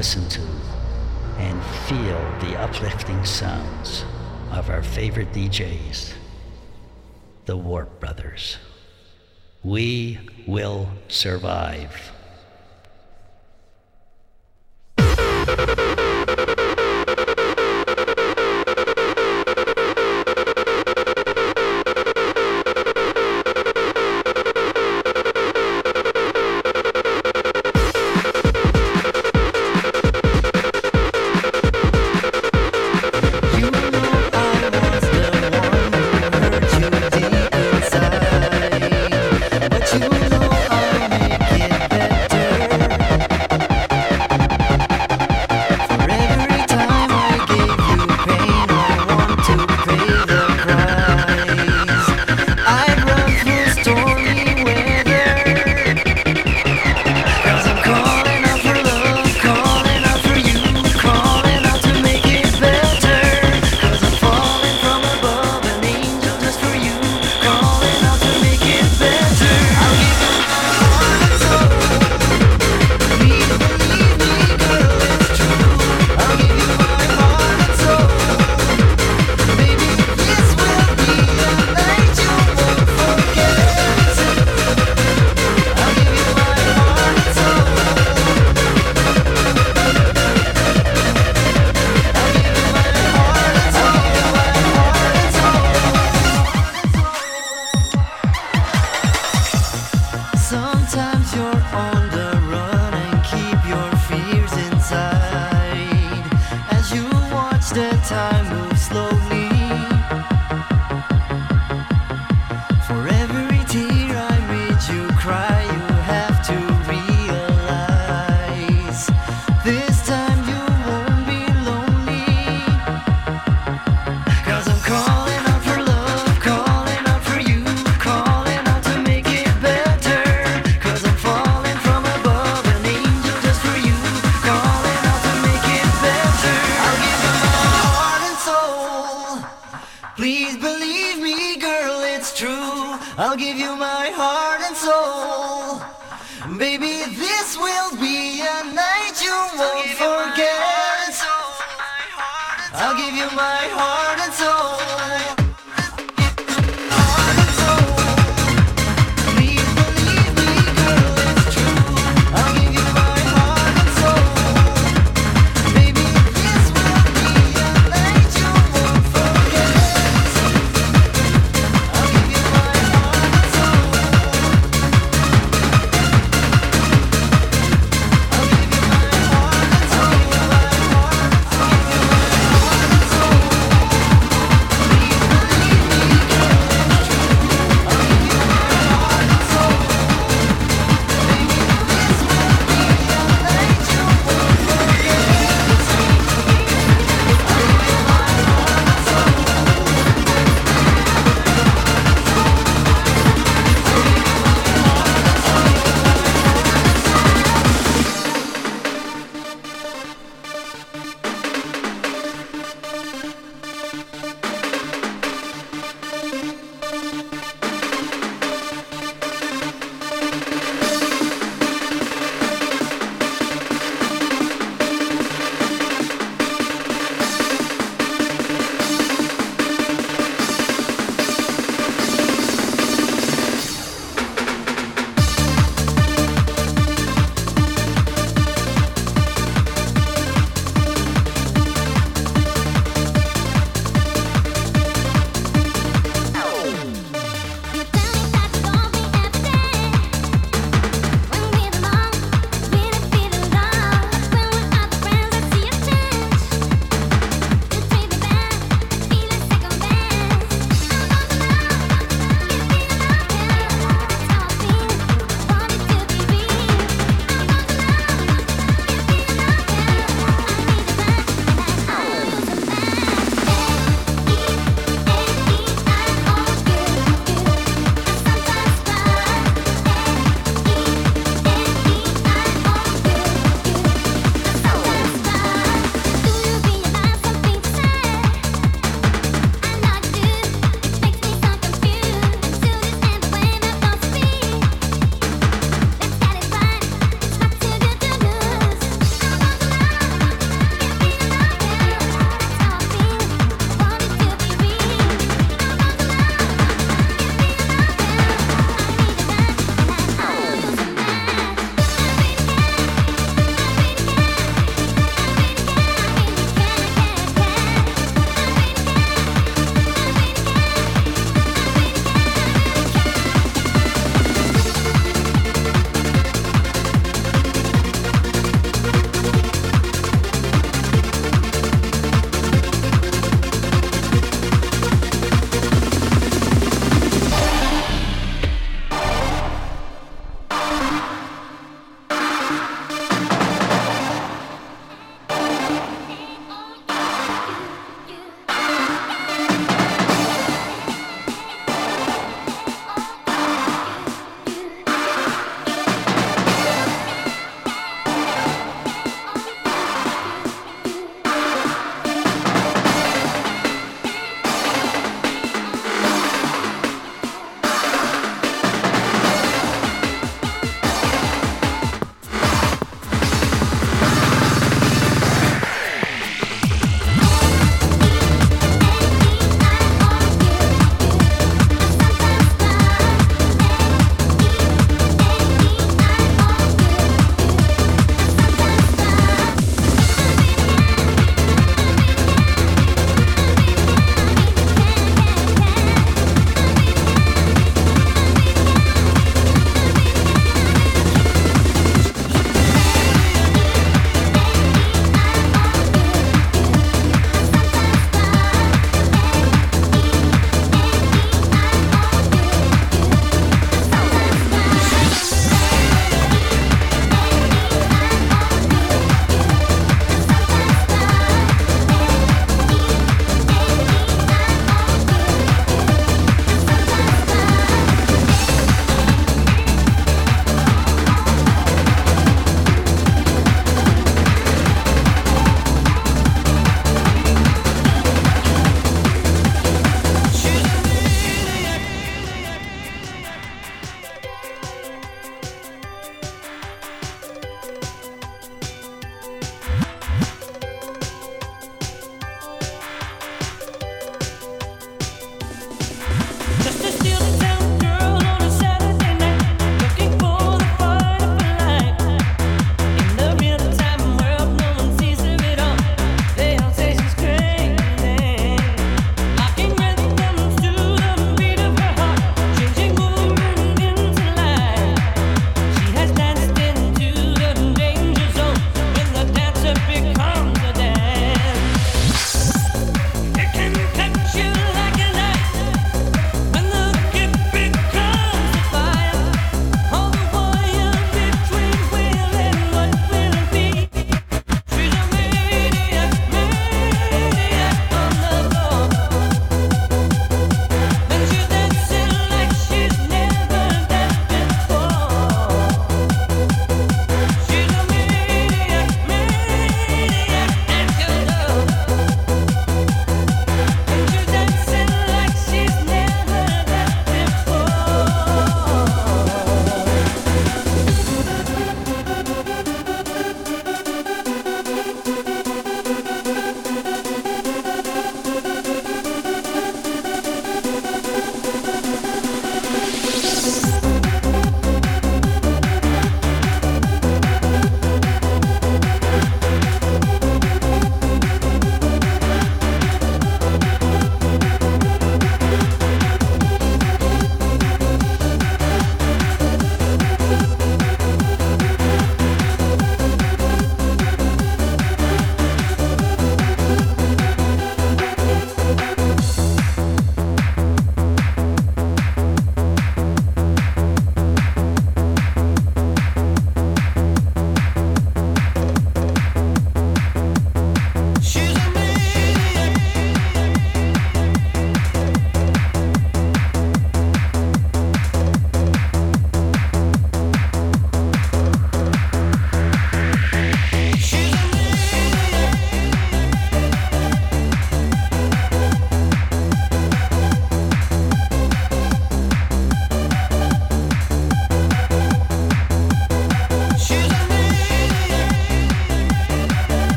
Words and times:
listen 0.00 0.26
to 0.30 0.40
and 1.36 1.62
feel 1.86 2.18
the 2.40 2.58
uplifting 2.58 3.22
sounds 3.22 4.02
of 4.50 4.70
our 4.70 4.82
favorite 4.82 5.30
DJs, 5.34 6.14
the 7.44 7.54
Warp 7.54 8.00
Brothers. 8.00 8.56
We 9.62 10.18
will 10.46 10.88
survive. 11.08 12.12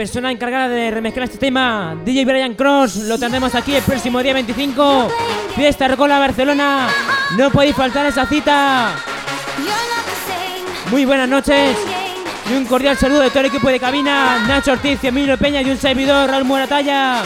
Persona 0.00 0.32
encargada 0.32 0.66
de 0.68 0.90
remezclar 0.90 1.24
este 1.24 1.36
tema, 1.36 1.94
DJ 2.06 2.24
Brian 2.24 2.54
Cross, 2.54 2.96
lo 3.04 3.18
tendremos 3.18 3.54
aquí 3.54 3.74
el 3.74 3.82
próximo 3.82 4.22
día 4.22 4.32
25. 4.32 5.08
Fiesta 5.54 5.88
Recola 5.88 6.18
Barcelona. 6.18 6.88
No 7.36 7.50
podéis 7.50 7.76
faltar 7.76 8.06
esa 8.06 8.24
cita. 8.24 8.94
Muy 10.90 11.04
buenas 11.04 11.28
noches. 11.28 11.76
Y 12.50 12.54
un 12.54 12.64
cordial 12.64 12.96
saludo 12.96 13.20
de 13.20 13.28
todo 13.28 13.40
el 13.40 13.46
equipo 13.46 13.68
de 13.68 13.78
cabina. 13.78 14.42
Nacho 14.48 14.72
Ortiz, 14.72 15.04
Emilio 15.04 15.36
Peña 15.36 15.60
y 15.60 15.70
un 15.70 15.76
servidor, 15.76 16.30
Raúl 16.30 16.46
Muratalla. 16.46 17.22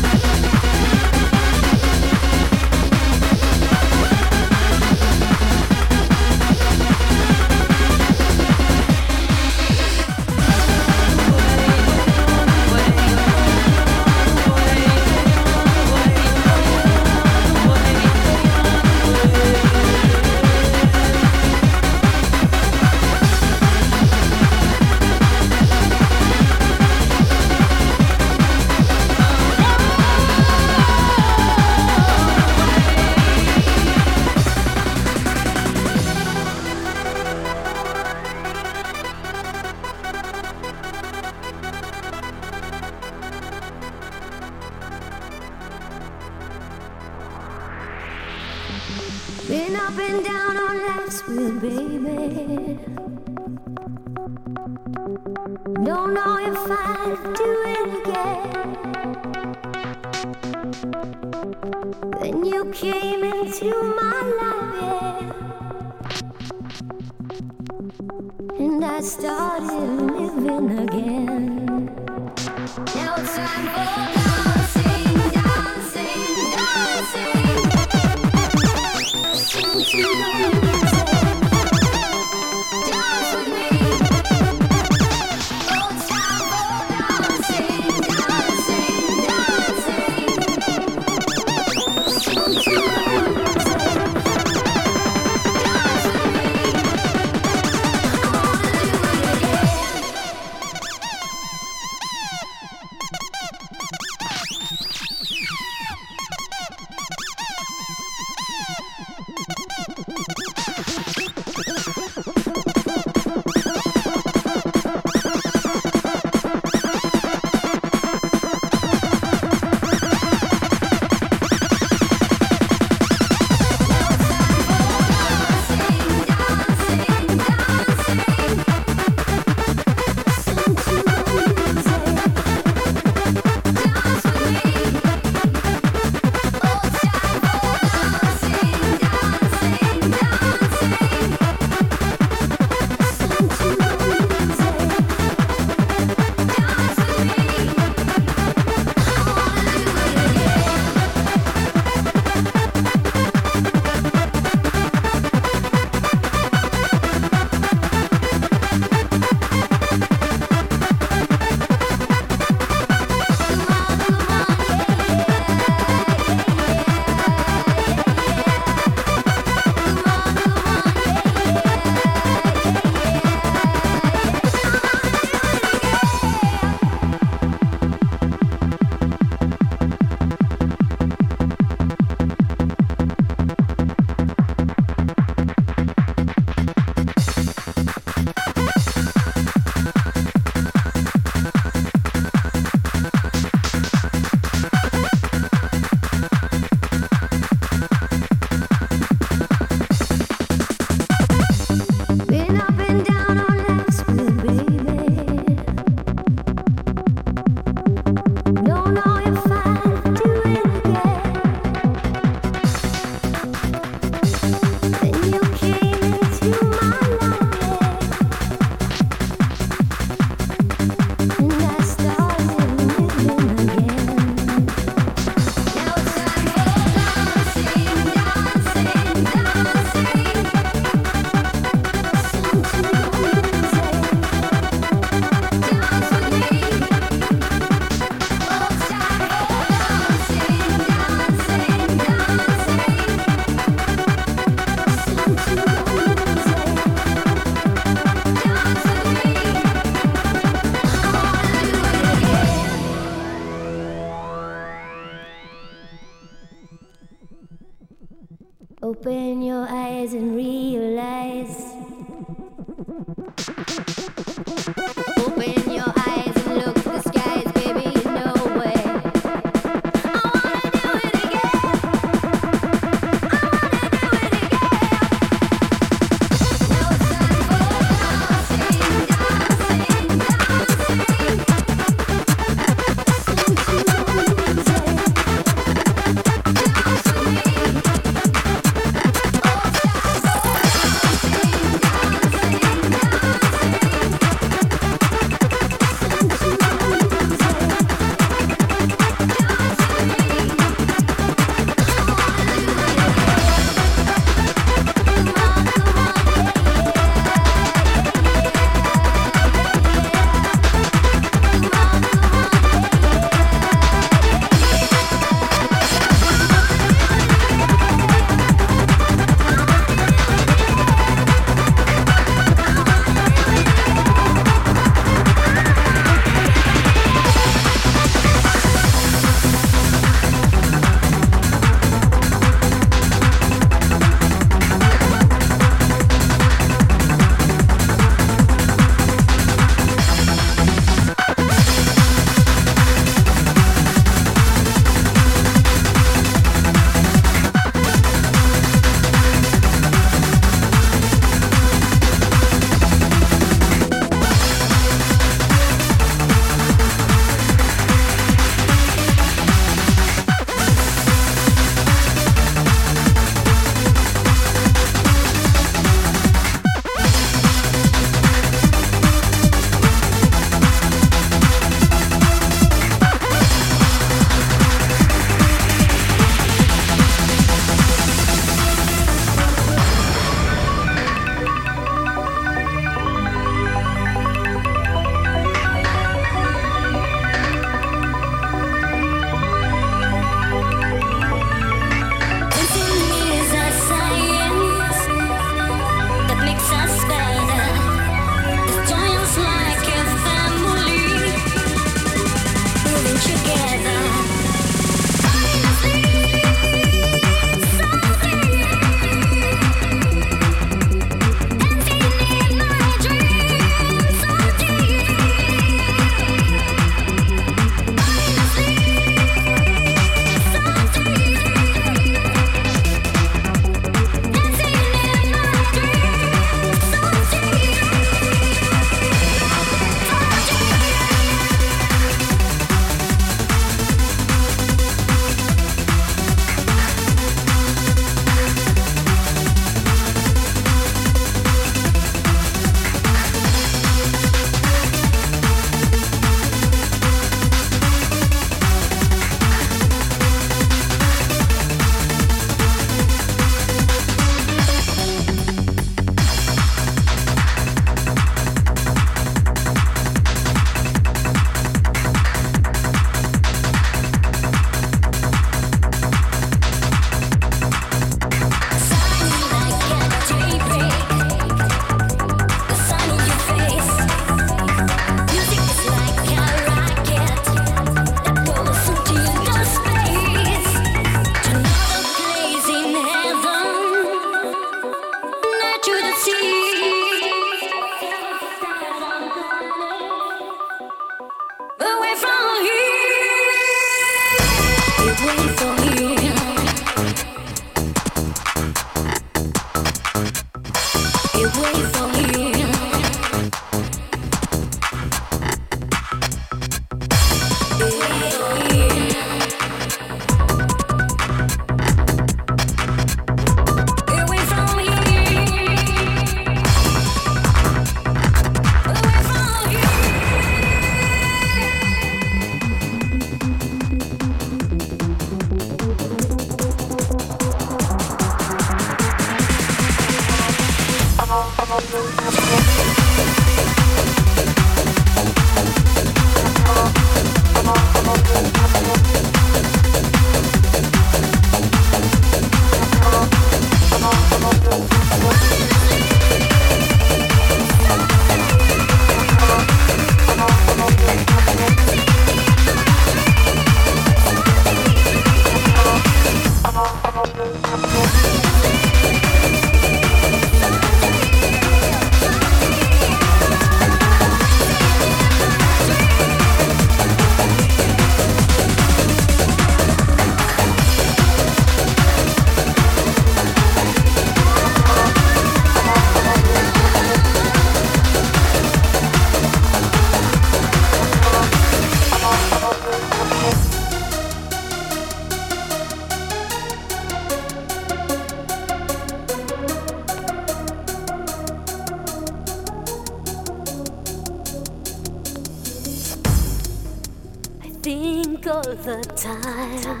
the 598.76 599.02
time. 599.16 600.00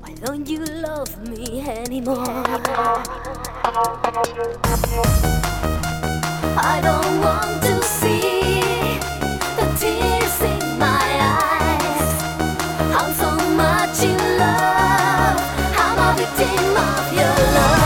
Why 0.00 0.14
don't 0.24 0.48
you 0.48 0.64
love 0.64 1.28
me 1.28 1.60
anymore? 1.68 2.44
I 6.60 6.80
don't 6.80 7.20
want 7.20 7.62
to 7.62 7.82
see 7.82 8.60
the 9.58 9.66
tears 9.78 10.40
in 10.42 10.78
my 10.78 11.06
eyes. 11.42 12.22
I'm 12.94 13.12
so 13.14 13.30
much 13.56 14.02
in 14.04 14.18
love. 14.38 15.40
I'm 15.76 15.98
a 15.98 16.16
victim 16.16 16.76
of 16.76 17.12
your 17.12 17.36
love. 17.54 17.77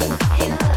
I 0.00 0.73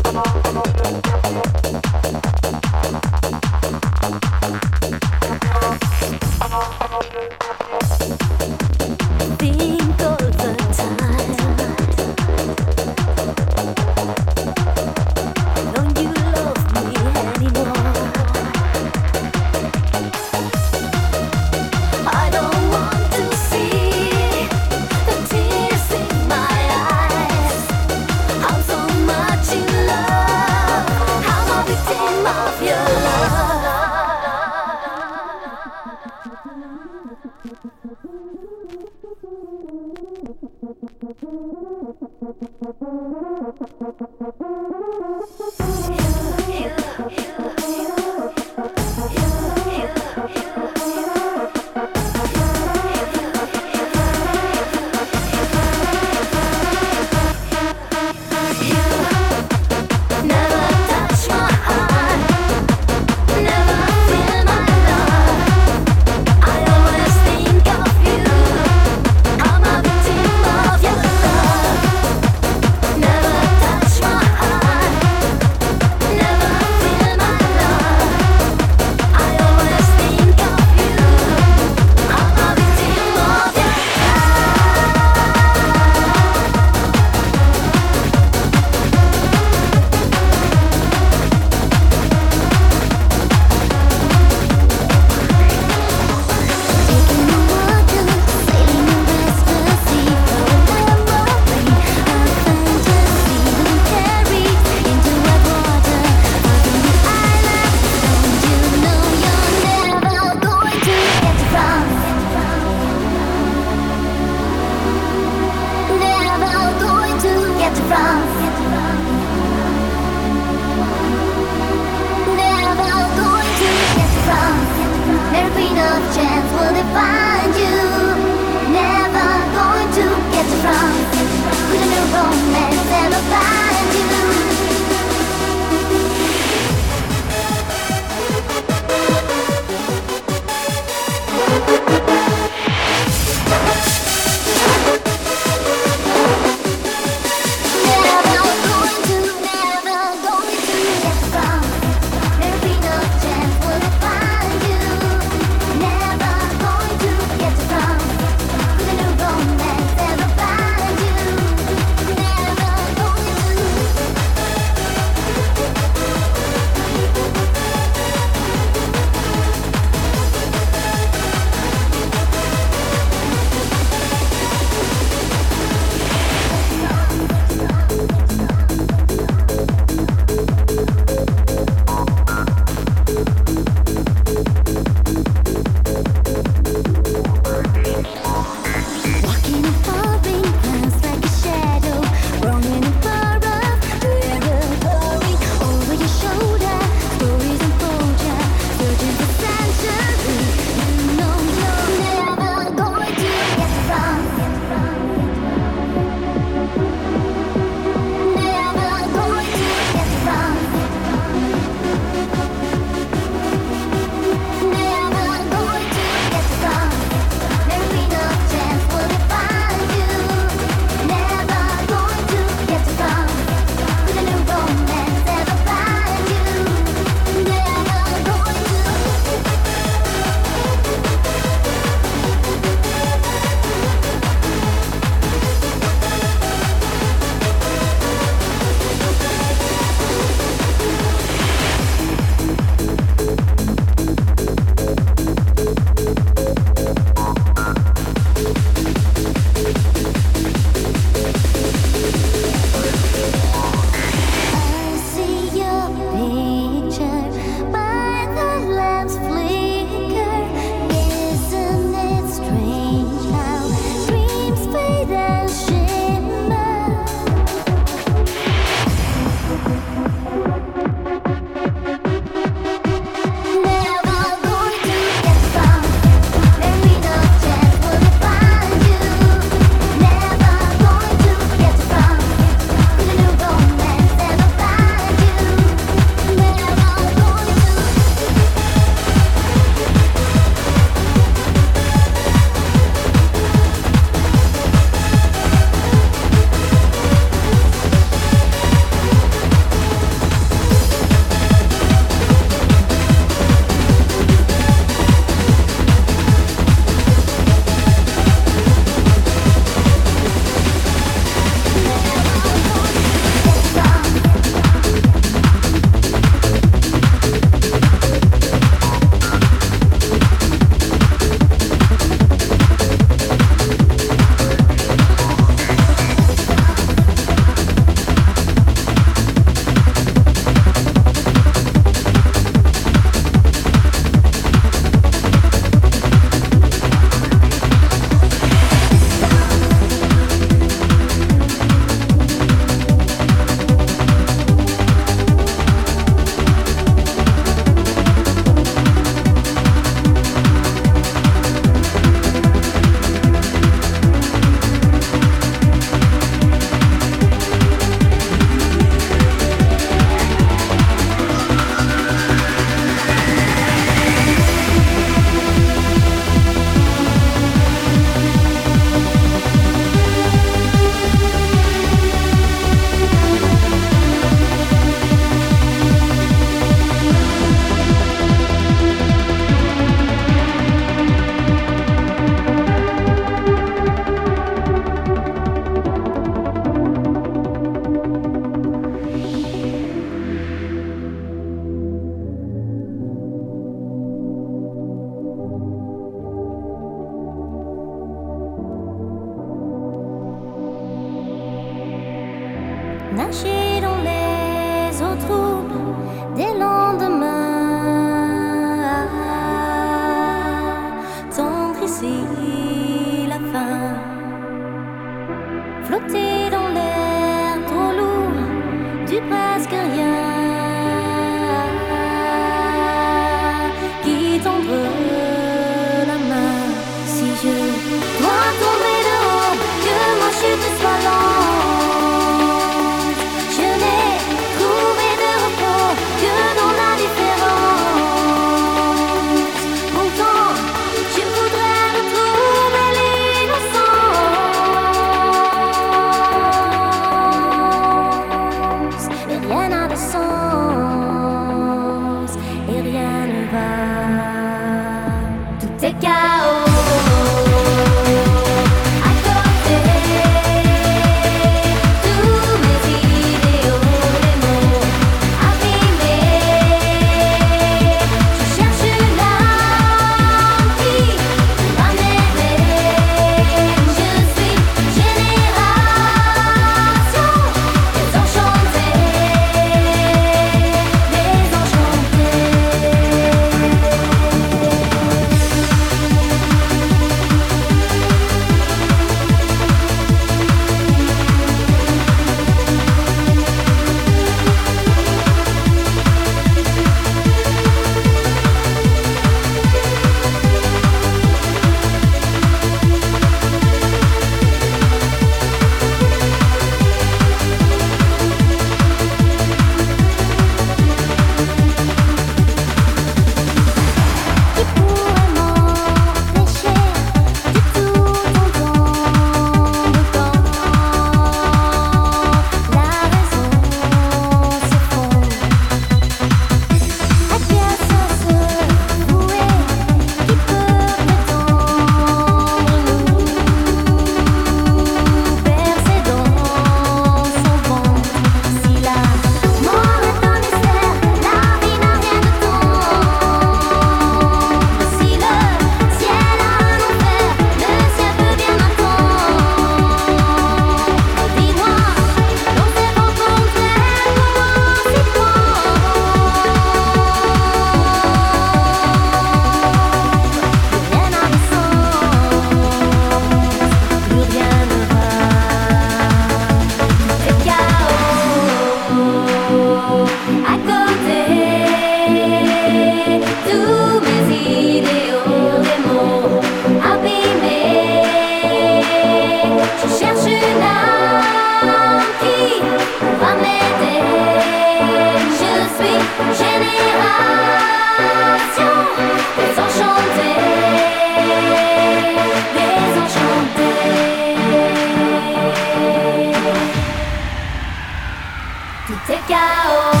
Cacau. 599.31 600.00